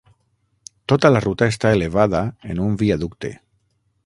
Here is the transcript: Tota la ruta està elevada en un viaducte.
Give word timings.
Tota 0.93 1.11
la 1.11 1.21
ruta 1.25 1.49
està 1.53 1.75
elevada 1.77 2.25
en 2.55 2.65
un 2.71 2.81
viaducte. 2.85 3.33